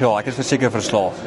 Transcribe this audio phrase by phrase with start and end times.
[0.00, 1.18] ja, ek is verseker verslaaf.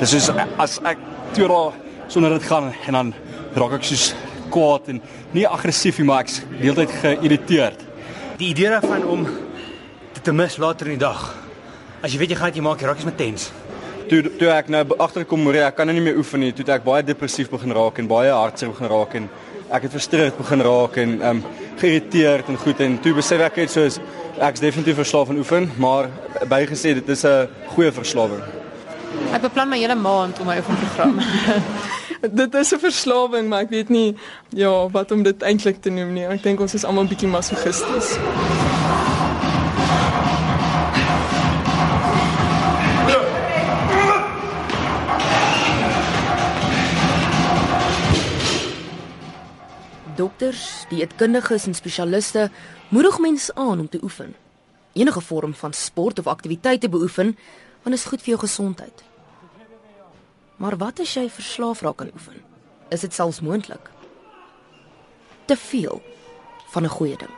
[0.00, 1.00] Dis soos as ek
[1.34, 1.72] twee dae
[2.12, 3.12] sonder dit gaan en dan
[3.56, 4.12] raak ek soos
[4.54, 5.00] kwaad en
[5.34, 7.82] nie aggressief nie, maar ek's deeltyd geïrriteerd.
[8.38, 11.26] Die idee daarvan om dit te mis later in die dag.
[12.04, 13.48] As jy weet jy gaan dit maak, jy raak jy met tens.
[14.08, 16.52] Toe toe ek nou agterkom môre, ek kan nou nie meer oefen nie.
[16.52, 19.28] Toe ek baie depressief begin raak en baie hartseer begin raak en
[19.74, 23.56] ek het frustreerd begin raak en ehm um, geïrriteerd en goed en toe besef ek
[23.64, 23.96] net soos
[24.38, 26.08] ek's definitief verslaaf aan oefen, maar
[26.48, 28.42] bygesê dit is 'n goeie verslawing.
[29.32, 31.20] Ek beplan my hele maand om my oefenprogram.
[32.40, 34.16] dit is 'n verslawing, maar ek weet nie
[34.48, 36.26] ja, wat om dit eintlik te noem nie.
[36.26, 38.18] Ek dink ons is almal bietjie masochisties.
[50.44, 52.50] Dokters, dieetkundiges en spesialiste
[52.88, 54.34] moedig mense aan om te oefen.
[54.92, 57.38] Enige vorm van sport of aktiwiteit te beoefen,
[57.82, 59.04] want is goed vir jou gesondheid.
[60.56, 62.44] Maar wat as jy verslaaf raak aan oefen?
[62.92, 63.88] Is dit selfs moontlik?
[65.44, 66.02] Te veel
[66.76, 67.32] van 'n goeie ding.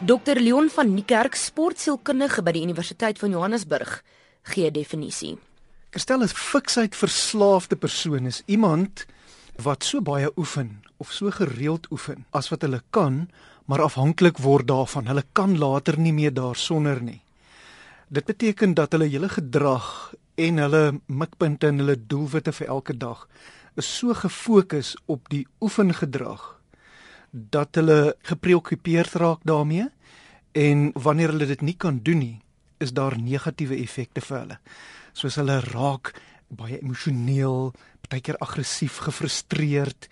[0.00, 3.98] Dr Leon van Niekerk, sportsielkundige by die Universiteit van Johannesburg,
[4.48, 5.36] gee 'n definisie.
[5.90, 9.04] Kerstel is fiksheid verslaafde persoon is iemand
[9.56, 13.28] wat so baie oefen of so gereeld oefen as wat hulle kan,
[13.66, 15.06] maar afhanklik word daarvan.
[15.06, 17.20] Hulle kan later nie meer daarsonder nie.
[18.08, 23.28] Dit beteken dat hulle hele gedrag en hulle mikpunte en hulle doelwitte vir elke dag
[23.76, 26.59] is so gefokus op die oefengedrag
[27.30, 29.88] dat hulle gepreokkupeerd raak daarmee
[30.52, 32.38] en wanneer hulle dit nie kan doen nie,
[32.78, 34.58] is daar negatiewe effekte vir hulle.
[35.12, 36.14] Soos hulle raak
[36.50, 37.70] baie emosioneel,
[38.08, 40.08] baie keer aggressief, gefrustreerd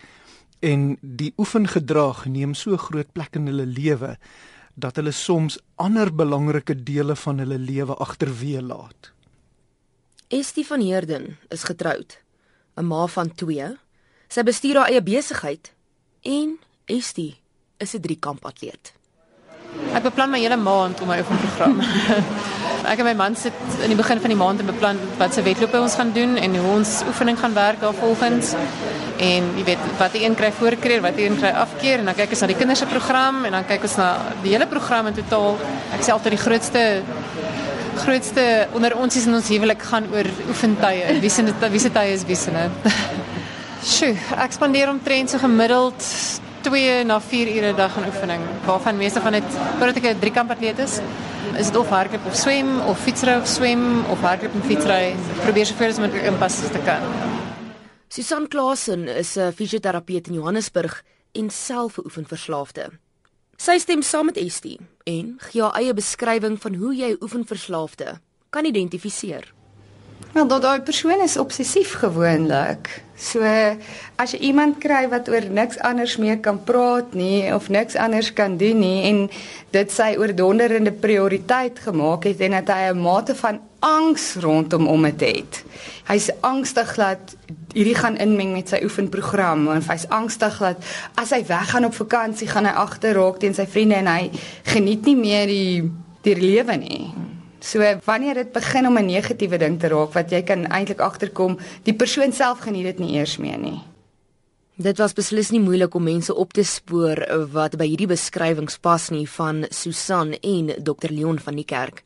[0.62, 4.16] en die oefengedrag neem so groot plek in hulle lewe
[4.78, 9.10] dat hulle soms ander belangrike dele van hulle lewe agterweë laat.
[10.28, 12.18] Estie van Heerden is getroud,
[12.76, 13.76] 'n ma van 2.
[14.28, 15.72] Sy bestuur haar eie besigheid
[16.22, 17.36] en Estie
[17.76, 18.92] is 'n driekamp atleet.
[19.92, 21.80] Ek beplan my hele maand om my oefenprogram.
[22.92, 23.52] ek en my man sit
[23.84, 26.56] in die begin van die maand en beplan wat se wedlope ons gaan doen en
[26.56, 28.54] hoe ons oefening gaan werk daarvolgens.
[29.18, 32.16] En jy weet wat die een kry voorkeur, wat die een kry afkeer en dan
[32.16, 34.08] kyk ons na die kinders se program en dan kyk ons na
[34.42, 35.60] die hele program in totaal.
[35.92, 36.84] Ek sê altyd die grootste
[37.98, 41.18] grootste onder ons is in ons huwelik gaan oor oefentye.
[41.20, 42.92] Wie se wie se tye is wie se net.
[43.92, 46.06] Sjoe, ek spandeer omtrent so gemiddeld
[46.68, 48.42] 2 na 4 ure 'n dag aan oefening.
[48.64, 49.48] Waarvan meeste van dit
[49.78, 51.00] voordat ek 'n driekamp atleet is,
[51.56, 55.16] is dit of hardloop of swem of fietsry of swem of hardloop en fietsry.
[55.16, 57.02] Ek probeer soveel as moontlik inpas te kan.
[58.08, 61.02] Susan Klasen is 'n fisioterapeut in Johannesburg
[61.32, 62.90] en self 'n oefenverslaafde.
[63.56, 68.64] Sy stem saam met Estie en gee haar eie beskrywing van hoe jy oefenverslaafde kan
[68.64, 69.57] identifiseer.
[70.32, 73.02] Wel, dat daai persoon is obsessief gewoonlik.
[73.18, 73.42] So
[74.14, 78.28] as jy iemand kry wat oor niks anders meer kan praat nie of niks anders
[78.32, 79.24] kan doen nie en
[79.74, 85.04] dit sy oordonderende prioriteit gemaak het en dat hy 'n mate van angs rondom hom
[85.04, 85.64] het, het.
[86.06, 87.34] Hy's angstig dat
[87.74, 90.78] hierdie gaan inmeng met sy oefenprogram en hy's angstig dat
[91.14, 94.30] as hy weggaan op vakansie gaan hy agterraak teen sy vriende en hy
[94.62, 95.90] geniet nie meer die
[96.22, 97.14] die lewe nie.
[97.60, 101.58] So wanneer dit begin om 'n negatiewe ding te raak wat jy kan eintlik agterkom,
[101.82, 103.82] die persoon self geniet dit nie eers meer nie.
[104.76, 109.08] Dit was beslis nie moeilik om mense op te spoor wat by hierdie beskrywings pas
[109.10, 112.04] nie van Susan en Dr Leon van die kerk.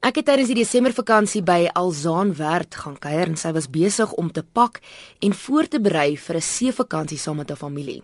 [0.00, 4.30] Ek het tydens die Desembervakansie by Alzaan Werd gaan kuier en sy was besig om
[4.32, 4.80] te pak
[5.20, 8.02] en voor te berei vir 'n seevakansie saam met haar familie.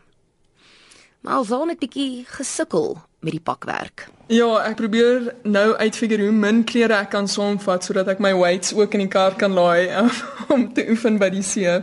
[1.21, 4.11] Maar Alzaan het bietjie gesukkel met die pakwerk.
[4.27, 8.73] Ja, ek probeer nou uitfigure hoe min klere ek kan saamvat sodat ek my weights
[8.75, 10.09] ook in die kar kan laai um,
[10.51, 11.77] om te oefen by die see.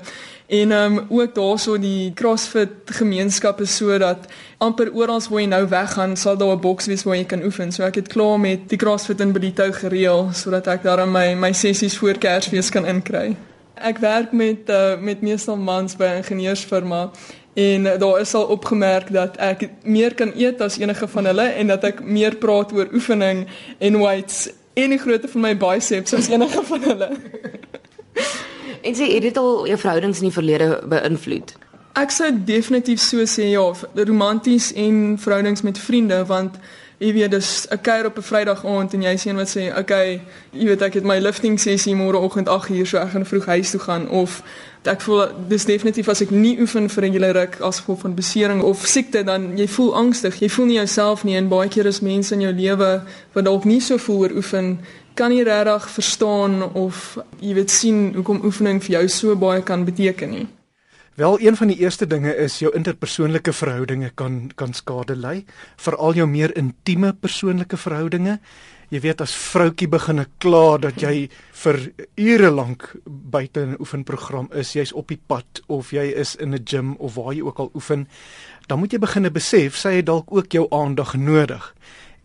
[0.51, 4.27] En um, ook daarso die CrossFit gemeenskap is sodat
[4.59, 7.71] amper oral waar jy nou weggaan sal daar 'n boks wees waar jy kan oefen.
[7.71, 11.53] So ek het klaar met die CrossFit in Bellito gereël sodat ek daar my my
[11.53, 13.37] sessies voor Kersfees kan inkry.
[13.75, 17.11] Ek werk met uh, met meestal mans by 'n ingenieursfirma
[17.53, 21.67] En daar is al opgemerk dat ek meer kan eet as enige van hulle en
[21.67, 23.45] dat ek meer praat oor oefening
[23.77, 27.09] en weights en die grootte van my biceps as enige van hulle.
[28.87, 31.53] en sê het dit al jou verhoudings in die verlede beïnvloed?
[31.93, 36.57] Ek sou definitief so sê ja, romanties en verhoudings met vriende want
[37.03, 40.21] jy weet dis 'n kuier op 'n Vrydag aand en jy sien wat sê, "Oké,
[40.51, 43.79] jy weet ek het my lifting sessie môreoggend 8uur so ek gaan vroeg huis toe
[43.79, 44.43] gaan of
[44.83, 48.15] ek voel dis definitief as ek nie oefen vir 'n hele ruk as gevolg van
[48.15, 51.85] besering of siekte dan jy voel angstig, jy voel nie jouself nie en baie keer
[51.85, 53.01] is mense in jou lewe
[53.33, 54.79] wat dalk nie so voel oor oefen
[55.13, 59.85] kan nie regtig verstaan of jy weet sien hoekom oefening vir jou so baie kan
[59.85, 60.47] beteken nie.
[61.15, 65.43] Wel een van die eerste dinge is jou interpersoonlike verhoudinge kan kan skade ly,
[65.77, 68.39] veral jou meer intieme persoonlike verhoudinge.
[68.89, 71.27] Jy weet as vroutjie begin kla dat jy
[71.61, 71.79] vir
[72.17, 76.65] ure lank buite 'n oefenprogram is, jy's op die pad of jy is in 'n
[76.65, 78.07] gim of waar jy ook al oefen,
[78.67, 81.75] dan moet jy begine besef sy het dalk ook jou aandag nodig.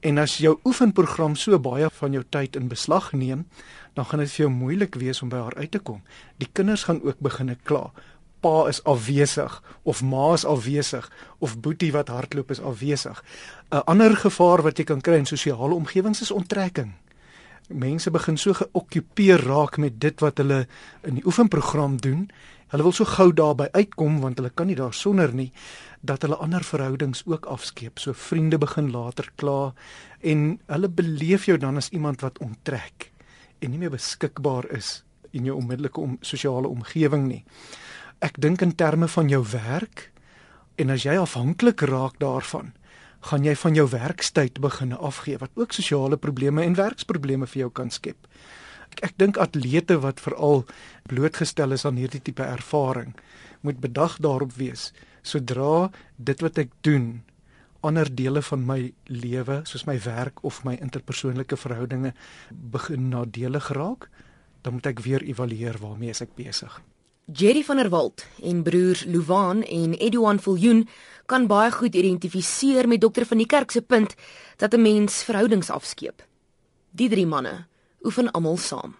[0.00, 3.46] En as jou oefenprogram so baie van jou tyd in beslag neem,
[3.94, 6.02] dan gaan dit vir jou moeilik wees om by haar uit te kom.
[6.38, 7.92] Die kinders gaan ook begine kla
[8.40, 13.24] pa is afwesig of ma is afwesig of boetie wat hardloop is afwesig.
[13.70, 16.92] 'n Ander gevaar wat jy kan kry in sosiale omgewings is onttrekking.
[17.68, 20.66] Mense begin so geokkupeer raak met dit wat hulle
[21.02, 22.30] in die oefenprogram doen.
[22.68, 25.52] Hulle wil so gou daarby uitkom want hulle kan nie daar sonder nie
[26.00, 27.98] dat hulle ander verhoudings ook afskeep.
[27.98, 29.74] So vriende begin later kla
[30.20, 33.12] en hulle beleef jou dan as iemand wat onttrek
[33.58, 37.44] en nie meer beskikbaar is in jou onmiddellike om, sosiale omgewing nie
[38.24, 40.08] ek dink in terme van jou werk
[40.78, 42.72] en as jy afhanklik raak daarvan,
[43.30, 47.70] gaan jy van jou werkstyd begin afgee wat ook sosiale probleme en werksprobleme vir jou
[47.74, 48.28] kan skep.
[48.94, 50.64] Ek, ek dink atlete wat veral
[51.10, 53.14] blootgestel is aan hierdie tipe ervaring,
[53.62, 54.92] moet bedag daarop wees
[55.26, 57.18] sodra dit wat ek doen
[57.86, 62.14] ander dele van my lewe soos my werk of my interpersoonlike verhoudinge
[62.50, 64.08] begin nadelig raak,
[64.62, 66.80] dan moet ek weer evalueer waarmee ek besig.
[67.32, 70.88] Jerry van der Walt en broers Louwan en Eduan Viljoen
[71.26, 74.14] kan baie goed identifiseer met dokter van die kerk se punt
[74.56, 76.22] dat 'n mens verhoudings afskeep.
[76.90, 77.66] Die drie manne
[78.02, 78.96] oefen almal saam.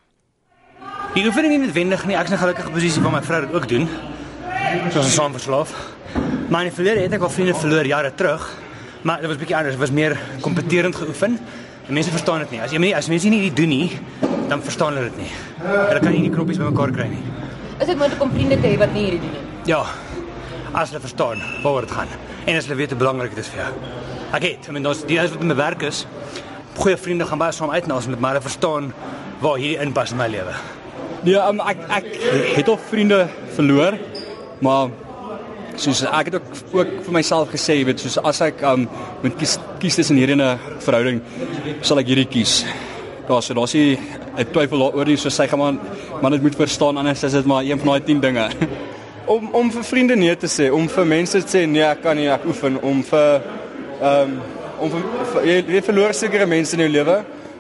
[1.15, 3.69] Die oefening nie noodwendig nie, ek is 'n gelukkige posisie waar my vrou dit ook
[3.69, 3.89] doen.
[4.93, 5.75] Soos 'n saam verslaaf.
[6.49, 8.57] Maar in verlede het ek al vriende verloor jare terug,
[9.03, 11.39] maar dit was bietjie anders, dit was meer kompeterend geoefen.
[11.87, 12.61] En mense verstaan dit nie.
[12.61, 13.99] As jy as mense nie dit doen nie,
[14.49, 15.31] dan verstaan hulle dit nie.
[15.63, 17.23] Hulle kan nie die knoppies bymekaar kry nie.
[17.79, 19.43] Is dit moontlik om vriende te hê wat nie hierdie doen nie?
[19.71, 19.85] Ja.
[20.75, 22.11] As hulle verstaan waaroor dit gaan
[22.49, 23.69] en as hulle weet hoe belangrik dit is vir jou.
[24.35, 26.03] Ek het, I mean, ons die is wat my werk is.
[26.79, 28.91] Goeie vriende gaan baie saam uit na ons met maar hulle verstaan
[29.45, 30.57] waar hierdie inpas in my lewe.
[31.29, 32.11] Ja, um, ek ek
[32.57, 33.21] het al vriende
[33.55, 33.99] verloor,
[34.65, 34.91] maar
[35.79, 36.51] soos ek het ook
[36.81, 38.89] ook vir myself gesê, weet, soos as ek um
[39.23, 41.23] moet kies kies tussen hierdie 'n verhouding,
[41.83, 42.65] sal ek hierdie kies.
[43.29, 43.75] Daar so daar's
[44.38, 45.75] 'n twyfel daaroor nie, so sy gaan maar
[46.23, 48.49] man dit moet verstaan anders is dit maar een van daai 10 dinge.
[49.26, 52.17] om om vir vriende nee te sê, om vir mense te sê nee, ek kan
[52.17, 53.43] nie ek oefen om vir
[54.00, 54.38] ehm um,
[54.79, 57.17] om vir, vir jy, jy verloor sekere mense in jou lewe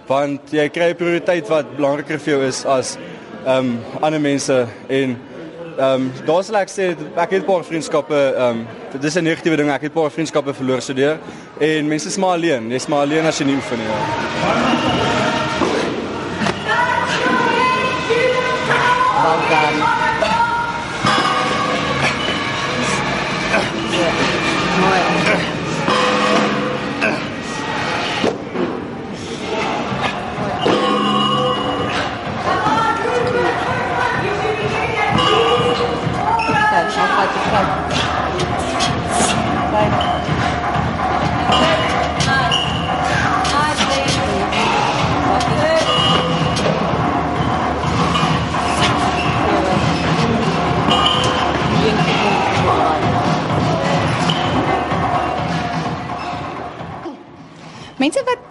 [0.08, 2.96] want jy kry 'n prioriteit wat belangriker vir jou is as
[3.44, 5.16] ehm um, ander mense en
[5.78, 8.66] ehm um, daar's ek sê ek het 'n paar vriendskappe ehm um,
[9.00, 11.18] dis 'n negatiewe ding ek het 'n paar vriendskappe verloor so deur
[11.60, 15.17] en mense is maar alleen jy's maar alleen as jy nie oefen nie ja.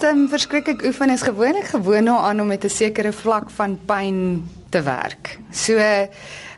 [0.09, 4.81] Um, verskriklik oefen is gewoonlik gewoond daaraan om met 'n sekere vlak van pyn te
[4.81, 5.39] werk.
[5.51, 5.77] So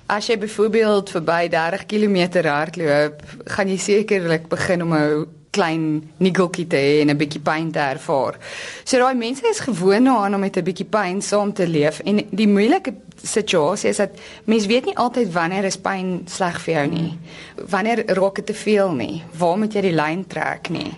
[0.06, 6.68] as jy byvoorbeeld verby 30 km hardloop, gaan jy sekerlik begin om 'n klein niggeltjie
[6.68, 8.38] te hê en 'n bietjie pyn te ervaar.
[8.84, 12.26] So daai mense is gewoond daaraan om met 'n bietjie pyn saam te leef en
[12.32, 14.10] die moeilike situasie is dat
[14.46, 17.18] mens weet nie altyd wanneer is pyn sleg vir jou nie.
[17.70, 19.24] Wanneer raak dit te veel nie?
[19.38, 20.98] Waar moet jy die lyn trek nie?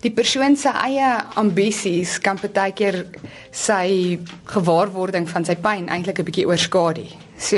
[0.00, 1.08] die persoon se eie
[1.40, 3.02] ambisies kan partykeer
[3.52, 4.18] sy
[4.48, 7.06] gewaarwording van sy pyn eintlik 'n bietjie oorskadu.
[7.40, 7.56] So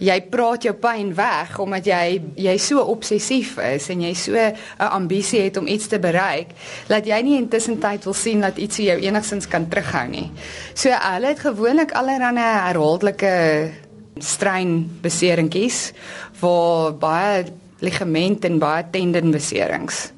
[0.00, 4.54] jy praat jou pyn weg omdat jy jy so obsessief is en jy so 'n
[4.78, 6.56] ambisie het om iets te bereik
[6.88, 10.30] dat jy nie intussen tyd wil sien dat iets jou enigstens kan terughou nie.
[10.74, 13.70] So hulle het gewoonlik allerlei herhaaldelike
[14.18, 15.92] strein beseringkies
[16.40, 17.44] vir baie
[17.80, 20.12] ligament en baie tendon beserings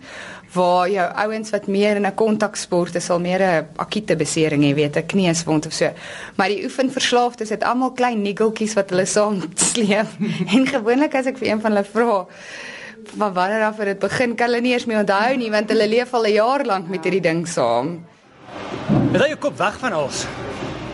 [0.56, 4.74] waar jou ouens wat meer in 'n kontaksport is, sal meer 'n akute besering hê,
[4.74, 5.92] weet 'n kneuswond of so.
[6.36, 10.08] Maar die oefenverslaafdes het almal klein niggeltjies wat hulle saam sleep.
[10.54, 12.26] en gewoonlik as ek vir een van hulle vra
[13.16, 15.88] van wanneer af het dit begin, kan hulle nie eens meer onthou nie want hulle
[15.88, 18.04] leef al 'n jaar lank met hierdie ding saam.
[19.12, 20.26] Dit hou jou kop weg van alles.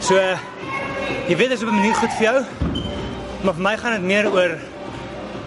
[0.00, 0.14] So
[1.28, 2.44] jy weet dit is op 'n manier goed vir jou.
[3.42, 4.58] Maar vir my gaan dit meer oor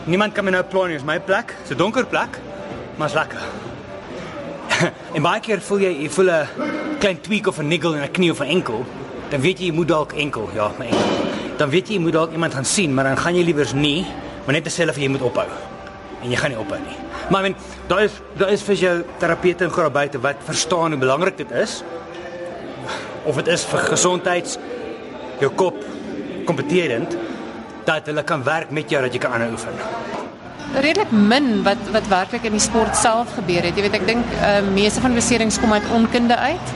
[0.06, 1.56] niemand kan my nou pla nie, is my plek.
[1.70, 2.40] 'n donker plek,
[2.98, 3.40] maar is lekker.
[5.16, 6.48] En baie keer voel jy jy voel 'n
[7.00, 8.86] klein tweak of 'n niggle in 'n knie of 'n enkel,
[9.30, 11.10] dan weet jy jy moet dalk enkel, ja, my enkel.
[11.58, 14.06] Dan weet jy jy moet dalk iemand gaan sien, maar dan gaan jy liewers nie,
[14.46, 15.48] maar net of jy moet ophou.
[16.22, 16.98] En jy gaan nie ophou nie.
[17.30, 17.56] Maar men,
[17.88, 21.84] daar is daar is fisioterapeute en groot buite wat verstaan hoe belangrik dit is
[23.24, 24.58] of dit is vir gesondheids
[25.40, 25.78] jou kop
[26.46, 27.18] kompeterend
[27.86, 30.25] dat hulle kan werk met jou dat jy kan aanhou oefen.
[30.76, 33.78] Redelik min wat wat werklik in die sport self gebeur het.
[33.78, 36.74] Jy weet ek dink uh, meeste van beserings kom uit onkunde uit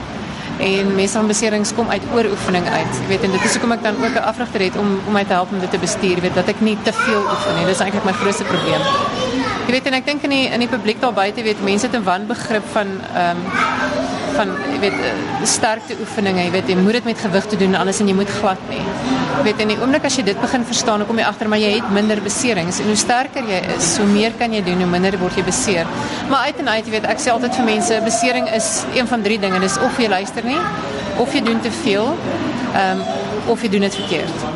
[0.60, 3.00] en meeste van beserings kom uit ooroefening uit.
[3.08, 5.36] Weet en dit is hoekom ek dan ook 'n afrigter het om om my te
[5.36, 6.16] help om dit te bestuur.
[6.16, 7.66] Jy weet dat ek nie te veel oefen nie.
[7.66, 8.82] Dis eintlik my grootste probleem.
[9.66, 12.04] Jy weet en ek dink in in die publiek daar buite weet mense het 'n
[12.04, 13.38] wanbegrip van ehm
[14.40, 15.16] van weet eh,
[15.48, 18.30] sterkte oefeninge, jy weet jy moet dit met gewig te doen alles en jy moet
[18.40, 18.80] glad nie.
[18.80, 21.74] Jy weet in die oomblik as jy dit begin verstaan, kom jy agter maar jy
[21.76, 25.16] het minder beserings en hoe sterker jy is, hoe meer kan jy doen, hoe minder
[25.20, 25.88] word jy beseer.
[26.32, 29.26] Maar uit en uit, jy weet ek sê altyd vir mense, besering is een van
[29.26, 30.60] drie dinge, dis of jy luister nie,
[31.20, 32.14] of jy doen te veel,
[32.72, 34.46] ehm um, of jy doen dit verkeerd.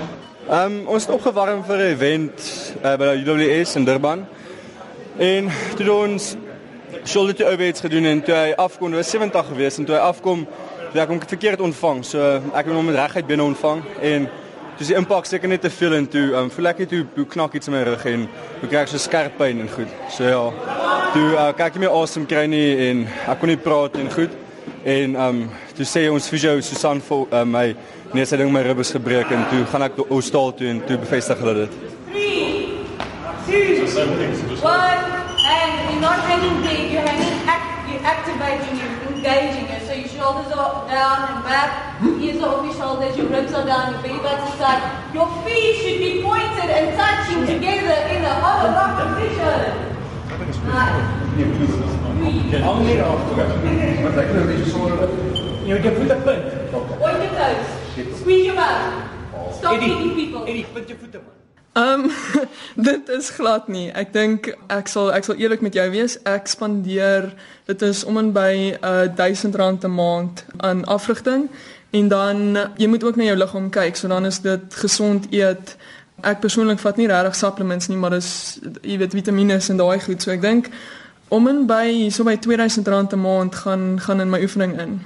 [0.45, 2.49] Ehm um, ons het opgewarm vir 'n event
[2.81, 4.25] uh, by die UWS in Durban.
[5.17, 6.35] En toe ons
[7.05, 10.01] shoulder to overheads gedoen en toe hy afkom, dit was 70 gewees en toe hy
[10.01, 10.47] afkom,
[10.93, 12.01] het ek hom verkeerd ontvang.
[12.07, 12.23] So
[12.55, 14.29] ek het hom met regheid binne ontvang en
[14.79, 17.27] dis die impak seker net te veel en toe um, voel ek net hoe, hoe
[17.31, 18.25] knak iets in my rug en
[18.63, 19.93] hoe kry ek so skerp pyn en goed.
[20.15, 20.45] So ja.
[21.15, 24.33] Toe uh, kyk ek my awesome kry nie en ek kon nie praat en goed.
[24.89, 25.43] En um,
[25.77, 27.67] toe sê ons fisio Susan vir uh, my
[28.15, 31.45] nee, sy ding my ribbes gebreek en toe gaan ek hospitaal toe en toe bevestig
[31.45, 31.83] hulle dit.
[33.45, 36.84] 3 2 1 And you're not hanging, act,
[38.45, 39.87] you're activating, you're engaging it.
[39.87, 43.65] So your shoulders are down and back, ears are off your shoulders, your ribs are
[43.65, 45.15] down, your belly button side.
[45.15, 49.93] Your feet should be pointed and touching together in a hollow rock position.
[50.65, 51.25] Nice.
[55.65, 56.45] Jy moet jou voete punt.
[56.99, 58.19] Point your toes.
[58.19, 59.55] Squeeze your mouth.
[59.57, 60.45] Stop hitting people.
[60.47, 61.44] Eddie, punt jou voete man.
[61.75, 62.11] Ehm um,
[62.89, 63.89] dit is glad nie.
[63.91, 66.21] Ek dink ek sal ek sal eerlik met jou wees.
[66.23, 67.33] Ek spandeer
[67.67, 71.49] dit is om en by uh, 1000 rand 'n maand aan afrigting
[71.91, 73.97] en dan jy moet ook na jou liggaam kyk.
[73.97, 75.77] So dan is dit gesond eet.
[76.23, 80.23] Ek persoonlik vat nie regtig supplements nie, maar dis jy weet vitamiene en daai goed.
[80.23, 80.71] So ek dink
[81.29, 85.01] om en by so by 2000 rand 'n maand gaan gaan in my oefening in.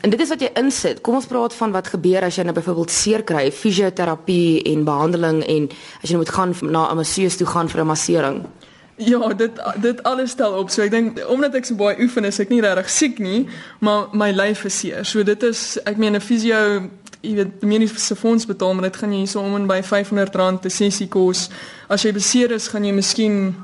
[0.00, 1.00] En dit is wat jy insit.
[1.00, 5.42] Kom ons praat van wat gebeur as jy nou byvoorbeeld seer kry, fisioterapie en behandeling
[5.44, 5.68] en
[6.02, 8.46] as jy nou moet gaan na 'n masseus toe gaan vir 'n massering.
[8.96, 10.70] Ja, dit dit alles stel op.
[10.70, 13.48] So ek dink omdat ek so baie oefen is ek nie regtig siek nie,
[13.78, 15.04] maar my lyf is seer.
[15.04, 16.88] So dit is ek meen 'n fisio
[17.20, 20.70] jy weet mediese fonds betaal, maar dit gaan jy hierso om en by R500 'n
[20.70, 21.48] sessie kos.
[21.88, 23.54] As jy beseer is, gaan jy miskien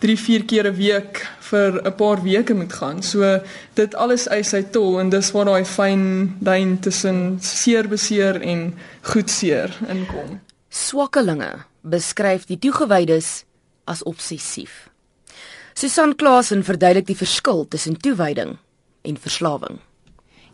[0.00, 3.02] 3, 4 keer 'n week vir 'n paar weke moet gaan.
[3.02, 3.40] So
[3.74, 8.74] dit alles eis sy tol en dis waar daai fyn lyn tussen seer beseer en
[9.02, 10.40] goed seer inkom.
[10.68, 13.44] Swakkelinge beskryf die toegewydes
[13.84, 14.88] as obsessief.
[15.74, 18.58] Susan Klasen verduidelik die verskil tussen toewyding
[19.02, 19.78] en verslawing.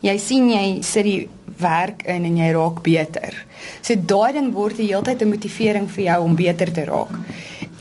[0.05, 3.45] Jy sien jy sit die werk in en jy raak beter.
[3.81, 7.13] So daai ding word die hele tyd 'n motivering vir jou om beter te raak.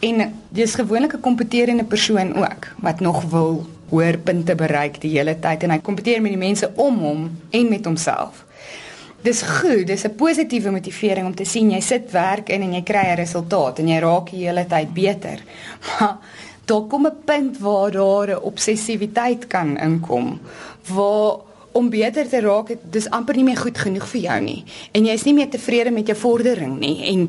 [0.01, 5.39] En dis gewoonlik 'n kompeterende persoon ook wat nog wil hoër punte bereik die hele
[5.39, 8.45] tyd en hy kompeteer met die mense om hom en met homself.
[9.23, 12.83] Dis goed, dis 'n positiewe motivering om te sien jy sit werk in en jy
[12.83, 15.43] kry 'n resultaat en jy raak die hele tyd beter.
[16.01, 16.17] Maar
[16.65, 20.41] daar kom 'n punt waar daar 'n obsessiwiteit kan inkom
[20.87, 21.39] waar
[21.77, 24.61] om beter te raak, dis amper nie meer goed genoeg vir jou nie.
[24.97, 27.27] En jy is nie meer tevrede met jou vordering nie en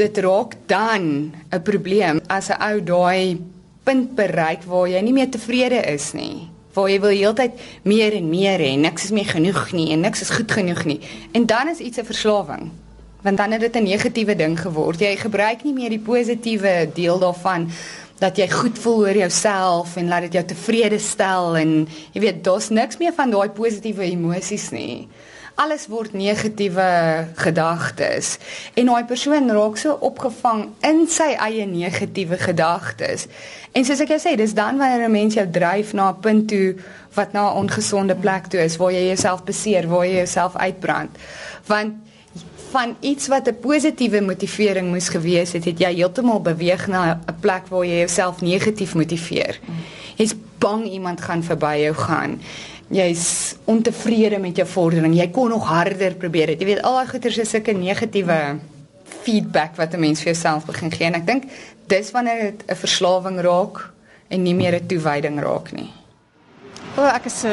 [0.00, 3.38] dit raak dan 'n probleem as 'n ou daai
[3.84, 6.48] punt bereik waar jy nie meer tevrede is nie.
[6.74, 7.52] Waar jy wil heeltyd
[7.82, 11.00] meer en meer hê, niks is meer genoeg nie en niks is goed genoeg nie.
[11.32, 12.70] En dan is iets 'n verslawing.
[13.22, 15.00] Want dan het dit 'n negatiewe ding geword.
[15.00, 17.70] Jy gebruik nie meer die positiewe deel daarvan
[18.20, 22.44] dat jy goed voel oor jouself en laat dit jou tevrede stel en jy weet
[22.44, 25.08] daar's niks meer van daai positiewe emosies nie.
[25.60, 26.84] alles word negatiewe
[27.36, 28.36] gedagtes
[28.80, 33.26] en daai persoon raak so opgevang in sy eie negatiewe gedagtes.
[33.76, 36.48] En soos ek jou sê, dis dan wanneer 'n mens jou dryf na 'n punt
[36.48, 36.76] toe
[37.14, 41.10] wat na 'n ongesonde plek toe is waar jy jouself beseer, waar jy jouself uitbrand.
[41.66, 41.92] Want
[42.70, 47.40] van iets wat 'n positiewe motivering moes gewees het, het jy heeltemal beweeg na 'n
[47.40, 49.58] plek waar jy jouself negatief motiveer.
[50.16, 52.40] Jy's bang iemand gaan verby jou gaan
[52.90, 55.14] jy's ontevrede met jou vordering.
[55.14, 56.60] Jy kon nog harder probeer het.
[56.60, 58.58] Jy weet al daai goeters is sulke negatiewe
[59.22, 61.44] feedback wat 'n mens vir jouself begin gee en ek dink
[61.86, 63.90] dis wanneer dit 'n verslawing raak
[64.28, 65.90] en nie meer 'n toewyding raak nie.
[66.96, 67.48] O, ek is so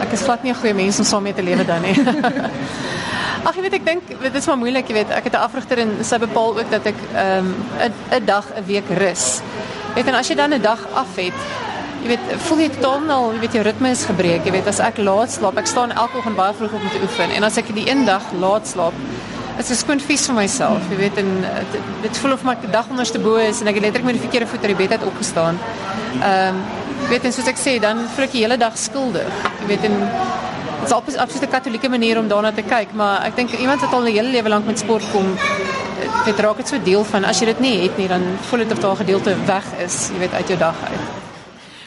[0.00, 1.94] ek is glad nie 'n goeie mens om saam mee te lewe dan nie.
[3.42, 5.10] Ag, jy weet ek dink dit is maar moeilik, jy weet.
[5.10, 8.46] Ek het 'n afrigter en sy bepaal ook dat ek ehm um, 'n 'n dag
[8.54, 9.42] 'n week rus.
[9.94, 11.34] Weet en as jy dan 'n dag af het,
[12.02, 14.44] jy weet, voel jy totaal nou, jy weet jou ritme is gebreek.
[14.44, 17.02] Jy weet as ek laat slaap, ek staan elke oggend baie vroeg op om te
[17.02, 18.94] oefen en as ek die een dag laat slaap,
[19.58, 21.44] is dit skoon vies vir myself, jy weet en
[22.02, 24.46] dit voel of my dag onderste bo is en ek het letterlik met die verkeerde
[24.46, 25.58] voet uit die bed uit opgestaan.
[26.22, 26.62] Ehm um,
[27.08, 29.32] weet en soos ek sê, dan voel ek die hele dag skuldig.
[29.60, 29.96] Jy weet en
[30.82, 33.92] dit is absoluut 'n katolieke manier om daarna te kyk, maar ek dink iemand wat
[33.92, 35.26] al 'n hele lewe lank met sport kom,
[36.24, 38.72] dit raak dit so deel van as jy dit nie het nie, dan voel dit
[38.72, 41.22] of daar 'n gedeelte weg is, jy weet uit jou dag uit.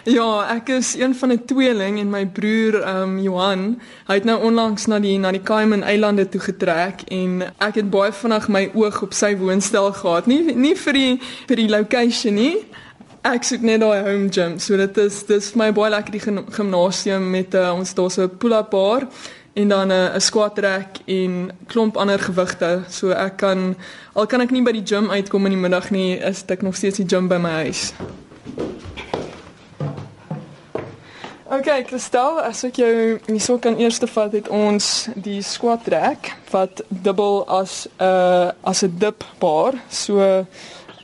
[0.06, 4.24] Ja, ek is een van 'n tweeling en my broer ehm um, Johan, hy het
[4.24, 8.48] nou onlangs na die na die Cayman Eilande toe getrek en ek het baie vinnig
[8.48, 10.26] my oog op sy woonstel gehad.
[10.26, 12.58] Nie nie vir die vir die location nie.
[13.26, 14.60] Ek soek net daai home gym.
[14.62, 16.22] So dit is dis vir my baie lekker die
[16.54, 19.08] gimnasium met uh, ons daar so 'n pull-up bar
[19.56, 22.84] en dan 'n uh, squat rack en klomp ander gewigte.
[22.90, 23.76] So ek kan
[24.14, 26.76] al kan ek nie by die gym uitkom in die middag nie, is ek nog
[26.76, 27.94] steeds die gym by my huis.
[31.50, 36.82] Okay, Kristal, as ek jou hierso kan eers vat het ons die squat rack wat
[36.90, 39.74] dubbel as 'n uh, as 'n dip bar.
[39.90, 40.46] So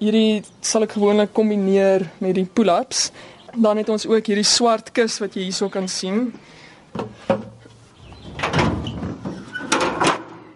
[0.02, 3.12] hierdie sal ek gewoonlik kombineer met die pull-ups.
[3.54, 6.32] Dan het ons ook hierdie swart kus wat jy hierso kan sien.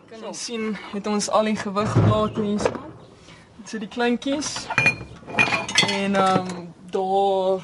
[0.10, 2.74] Kan jy sien het ons al die gewig geplaas hierso.
[3.60, 4.56] Dit is die kleintjies.
[5.92, 7.62] En ehm um, daar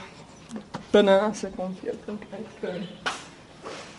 [0.91, 2.17] binne as ek hom vir jou
[2.59, 3.20] kyk.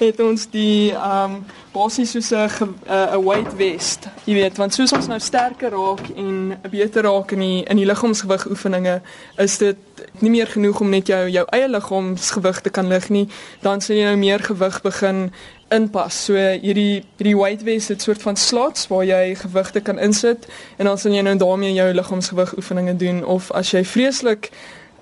[0.02, 1.36] Het ons die um,
[1.70, 4.08] basies soos 'n 'n weight vest.
[4.24, 7.86] Jy weet, want soos ons nou sterker raak en beter raak in die in die
[7.86, 9.00] liggaamsgewig oefeninge,
[9.36, 9.76] is dit
[10.18, 13.28] nie meer genoeg om net jou jou eie liggaamsgewig te kan lig nie.
[13.60, 15.32] Dan sal jy nou meer gewig begin
[15.70, 16.24] inpas.
[16.24, 20.46] So hierdie hierdie weight vest het 'n soort van slots waar jy gewigte kan insit
[20.78, 24.50] en dan sal jy nou daarmee jou liggaamsgewig oefeninge doen of as jy vreeslik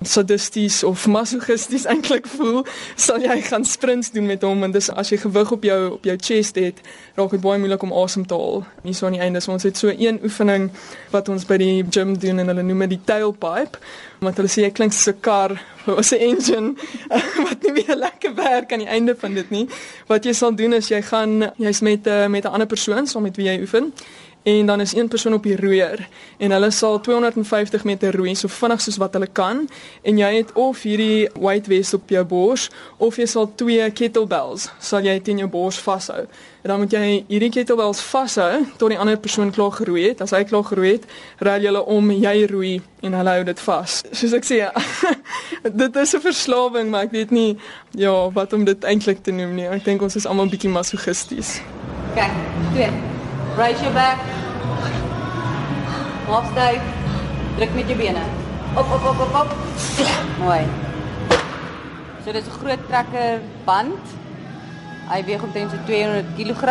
[0.01, 2.63] sadisties of masochisties eintlik voel,
[2.95, 6.07] sal jy gaan sprints doen met hom en dis as jy gewig op jou op
[6.09, 6.81] jou chest het,
[7.17, 8.63] raak dit baie moeilik om asem te haal.
[8.85, 10.69] Nie so aan die einde, so ons het so een oefening
[11.13, 13.81] wat ons by die gym doen en hulle noem dit die tailpipe,
[14.21, 15.51] want hulle sê jy klink so 'n kar
[15.87, 16.75] of 'n engine
[17.45, 19.67] wat nie weer lekker werk aan die einde van dit nie.
[20.07, 23.23] Wat jy sal doen is jy gaan jy's met eh, met 'n ander persoon saam
[23.23, 23.93] met wie jy oefen
[24.43, 28.47] en dan is een persoon op die roeier en hulle sal 250 meter roei so
[28.49, 29.67] vinnig soos wat hulle kan.
[30.01, 34.69] En jy het of hierdie weight vest op jou bors of jy sal twee kettlebells
[34.79, 36.25] sal jy teen jou bors vashou.
[36.61, 40.21] En dan moet jy hierdie kettlebells vashou tot die ander persoon klaar geroei het.
[40.21, 41.05] As hy klaar geroei het
[41.45, 42.73] ry jy hulle om jy roei
[43.05, 44.01] en hulle hou dit vas.
[44.09, 44.63] Soos ek sê
[45.83, 47.57] dit is 'n verslawing maar ek weet nie
[47.93, 49.69] ja wat om dit eintlik te noem nie.
[49.69, 51.61] Ek dink ons is almal bietjie masochisties.
[52.15, 52.33] Kyk
[52.73, 53.10] twee
[53.57, 54.17] Raise your back.
[56.27, 56.81] Half styf.
[57.57, 58.21] Druk met jou bene.
[58.79, 59.55] Op op op op op.
[60.39, 60.61] Mooi.
[62.23, 63.99] So dis 'n groot trekker band.
[65.09, 66.63] Hy weeg omtrent so 200 kg.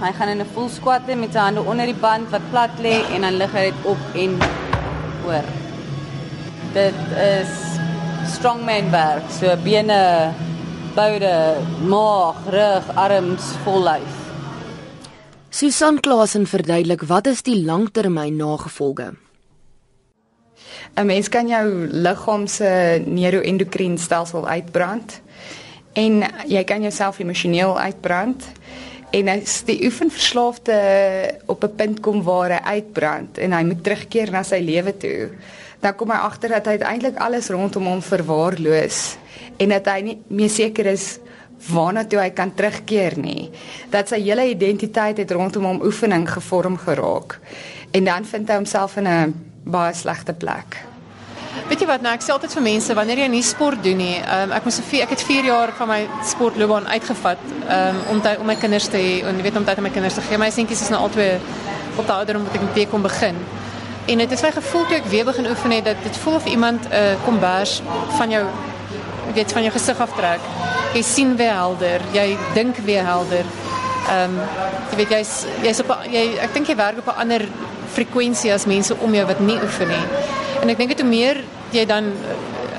[0.00, 2.96] Hy gaan in 'n full squat met sy hande onder die band wat plat lê
[3.14, 4.38] en dan lig hy dit op en
[5.26, 5.46] oor.
[6.72, 7.52] Dit is
[8.34, 9.24] strongman werk.
[9.30, 10.32] So bene,
[10.94, 14.25] boude, maag, rug, arms, vol lyf.
[15.56, 19.14] Susan Klasen verduidelik wat is die langtermyn nagevolge.
[21.00, 25.20] 'n Mens kan jou liggaam se neuroendokrien stelsel uitbrand
[25.92, 28.44] en jy kan jouself emosioneel uitbrand
[29.10, 30.76] en as die oefenverslaafde
[31.46, 35.30] op 'n punt kom waar hy uitbrand en hy moet terugkeer na sy lewe toe
[35.80, 39.16] dan kom hy agter dat hy eintlik alles rondom hom verwaarloos
[39.56, 41.18] en dat hy nie meer seker is
[41.70, 43.50] waarna toe hy kan terugkeer nie.
[43.90, 47.38] Dat sy hele identiteit het rondom hom oefening gevorm geraak.
[47.90, 50.76] En dan vind hy homself in 'n baie slegte plek.
[51.68, 54.20] Weet jy wat, nou ek sê altyd vir mense wanneer jy nie sport doen nie,
[54.20, 57.38] um, ek moes 'n vier- ek het 4 jaar van my sportloopbaan uitgevat
[57.70, 60.14] um, om ty, om my kinders te hê en weet om tyd aan my kinders
[60.14, 60.38] te gee.
[60.38, 61.40] My seentjies is nou albei
[61.96, 63.36] op die ouderdom wat ek met kon begin.
[64.06, 66.46] En dit is my gevoel toe ek weer begin oefen het dat dit voel of
[66.46, 67.82] iemand 'n uh, kombers
[68.18, 68.46] van jou
[69.34, 70.40] weet van jou gesig aftrek.
[70.96, 73.44] Jy sien weer helder, jy dink weer helder.
[74.08, 74.36] Ehm um,
[74.88, 77.42] jy weet jy's jy's op jy ek dink jy werk op 'n ander
[77.92, 80.04] frekwensie as mense om jou wat nie oefen nie.
[80.62, 82.08] En ek dink dit hoe meer jy dan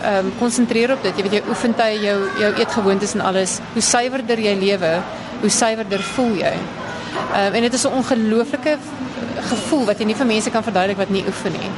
[0.01, 3.82] ehm um, konsentreer op dit, jy weet jou oefentye, jou jou eetgewoontes en alles, hoe
[3.82, 4.91] suiwerder jy lewe,
[5.41, 6.56] hoe suiwerder voel jy.
[6.56, 8.77] Ehm um, en dit is 'n ongelooflike
[9.51, 11.69] gevoel wat jy nie vir mense kan verduidelik wat nie oefen nie.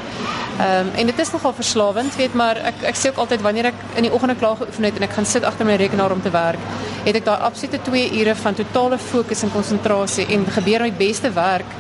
[0.60, 3.84] Um, en dit is nogal verslawend, weet maar ek ek sê ook altyd wanneer ek
[3.96, 6.32] in die oggende klaar geoefen het en ek gaan sit agter my rekenaar om te
[6.34, 6.66] werk,
[7.06, 11.32] het ek daai absolute 2 ure van totale fokus en konsentrasie en gebeur my beste
[11.32, 11.72] werk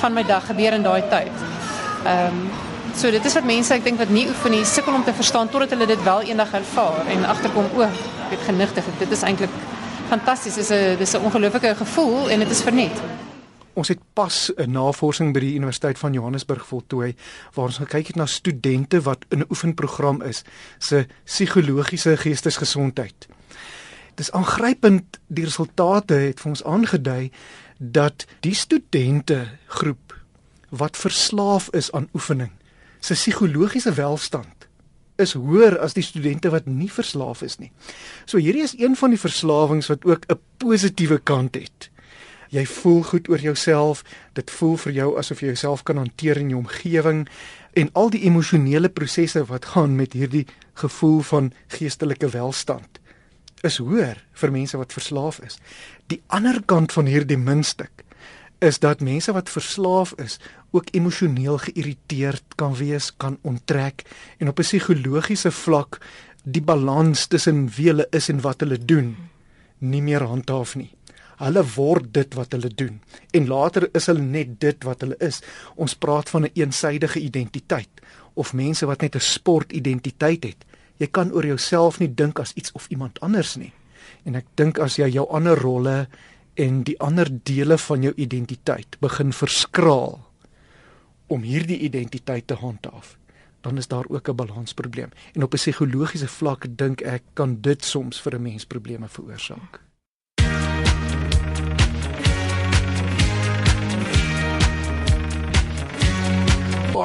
[0.00, 1.44] van my dag gebeur in daai tyd.
[2.06, 2.46] Ehm um,
[2.96, 5.48] so dit is wat mense ek dink wat nie oefen nie sukkel om te verstaan
[5.48, 8.88] totdat hulle dit wel eendag ervaar en agterkom o, ek het genigtig.
[8.98, 9.60] Dit is eintlik
[10.08, 10.54] fantasties.
[10.54, 13.00] Dis 'n dis 'n ongelooflike gevoel en dit is verniet.
[13.74, 17.14] Ons het pas 'n navorsing by die Universiteit van Johannesburg voltooi
[17.54, 20.42] waar ons gekyk het na studente wat in 'n oefenprogram is
[20.78, 23.28] se psigologiese geestesgesondheid.
[24.14, 27.30] Dis aangrypend die resultate het vir ons aangedui
[27.78, 30.20] dat die studente groep
[30.68, 32.50] wat verslaaf is aan oefening
[33.02, 34.68] se psigologiese welstand
[35.20, 37.70] is hoër as die studente wat nie verslaaf is nie.
[38.24, 41.90] So hierdie is een van die verslawings wat ook 'n positiewe kant het.
[42.52, 44.02] Jy voel goed oor jouself,
[44.36, 47.24] dit voel vir jou asof jy jouself kan hanteer in jou omgewing
[47.80, 50.44] en al die emosionele prosesse wat gaan met hierdie
[50.76, 53.00] gevoel van geestelike welstand
[53.62, 55.58] is hoër vir mense wat verslaaf is.
[56.10, 58.02] Die ander kant van hierdie muntstuk
[58.62, 60.38] is dat mense wat verslaaf is
[60.72, 64.04] ook emosioneel geïrriteerd kan wees, kan onttrek
[64.38, 66.00] en op 'n psigologiese vlak
[66.44, 69.16] die balans tussen wie hulle is en wat hulle doen
[69.78, 70.90] nie meer handhaaf nie.
[71.42, 73.00] Hulle word dit wat hulle doen
[73.34, 75.42] en later is hulle net dit wat hulle is.
[75.74, 78.02] Ons praat van 'n een eensidedige identiteit
[78.34, 80.64] of mense wat net 'n sportidentiteit het.
[80.96, 83.72] Jy kan oor jouself nie dink as iets of iemand anders nie.
[84.24, 86.08] En ek dink as jy jou ander rolle
[86.54, 90.20] en die ander dele van jou identiteit begin verskraal
[91.26, 93.16] om hierdie identiteit te handhaaf,
[93.60, 95.10] dan is daar ook 'n balansprobleem.
[95.34, 99.91] En op 'n psigologiese vlak dink ek kan dit soms vir 'n mens probleme veroorsaak.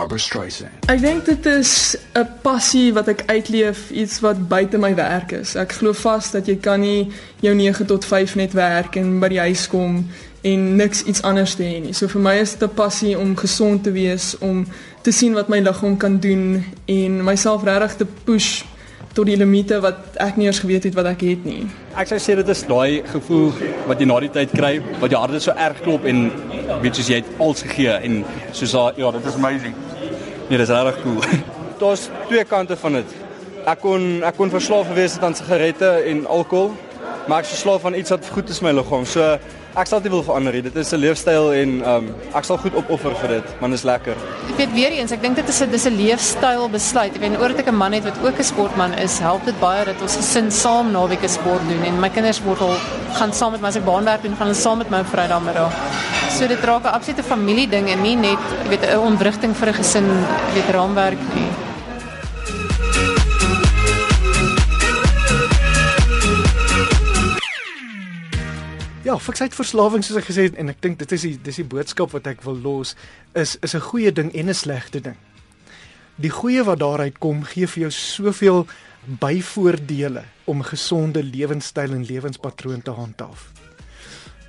[0.08, 0.72] Barbara Streisand.
[0.88, 5.56] Ek dink dit is 'n passie wat ek uitleef, iets wat buite my werk is.
[5.56, 9.28] Ek glo vas dat jy kan nie jou 9 tot 5 net werk en by
[9.28, 10.08] die huis kom
[10.42, 11.94] en niks iets anders te hê nie.
[11.94, 14.66] So vir my is dit 'n passie om gesond te wees, om
[15.02, 18.64] te sien wat my liggaam kan doen en myself regtig te push
[19.14, 21.66] tot die limite wat ek nie eens geweet het wat ek het nie.
[21.98, 23.52] Ek sou sê dit is daai gevoel
[23.88, 26.32] wat jy na die tyd kry, wat jou hart so erg klop en
[26.82, 29.87] weet soos jy het alles gegee en soos daai ja, dit is amazing.
[30.48, 31.22] Nee, dis regtig cool.
[31.82, 33.16] Daar's twee kante van dit.
[33.68, 36.72] Ek kon ek kon verslaaf gewees het aan sigarette en alkohol,
[37.28, 39.04] maar ek is verslaaf aan iets wat goed is vir my liggaam.
[39.04, 39.26] So
[39.78, 40.56] ek sal dit wil verander.
[40.64, 43.84] Dit is 'n leefstyl en ehm um, ek sal goed opoffer vir dit, man is
[43.84, 44.16] lekker.
[44.50, 47.14] Ek weet weer eens, ek dink dit is 'n dis 'n leefstyl besluit.
[47.16, 49.60] Ek weet oor dat ek 'n man het wat ook 'n sportman is, help dit
[49.60, 52.76] baie dat ons gesin saam naweke sport doen en my kinders word al
[53.20, 56.17] gaan saam met my as ek baanwerk doen, gaan hulle saam met my op Vrydagmiddag.
[56.38, 59.68] So dit raak 'n absolute familie ding en nie net, jy weet, 'n ontwrigting vir
[59.68, 60.08] 'n gesin,
[60.54, 61.50] weet raamwerk nie.
[69.04, 71.66] Ja, fiksheid verslawing soos ek gesê het en ek dink dit is die dis die
[71.66, 72.96] boodskap wat ek wil los
[73.34, 75.18] is is 'n goeie ding en 'n slegte ding.
[76.16, 78.68] Die goeie wat daaruit kom gee vir jou soveel
[79.06, 83.57] byvoordele om gesonde lewenstyl en lewenspatroon te handhaaf.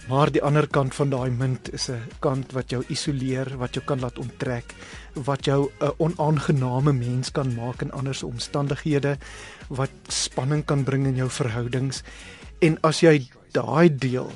[0.09, 3.85] Maar die ander kant van daai munt is 'n kant wat jou isoleer, wat jou
[3.85, 4.75] kan laat onttrek,
[5.15, 9.19] wat jou 'n onaangename mens kan maak in ander omstandighede,
[9.69, 12.03] wat spanning kan bring in jou verhoudings.
[12.61, 14.33] En as jy daai deel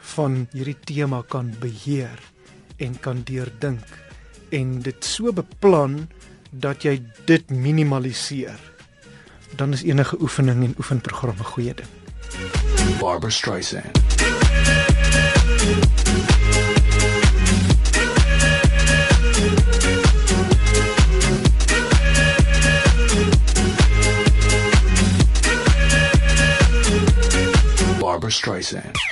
[0.00, 2.18] van hierdie tema kan beheer
[2.76, 3.84] en kan deurdink
[4.48, 6.08] en dit so beplan
[6.50, 8.70] dat jy dit minimaliseer
[9.56, 11.88] dan is enige oefening en oefenprogram 'n goeie ding.
[13.00, 14.49] Barbara Streisand.
[28.20, 29.09] Barbara Streisand.